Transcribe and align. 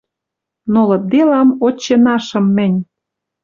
Но 0.71 0.79
лыдделам 0.89 1.49
«Отче 1.65 1.95
нашым» 2.05 2.45
мӹнь. 2.55 2.79